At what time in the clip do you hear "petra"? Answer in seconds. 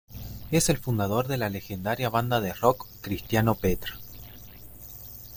3.53-3.99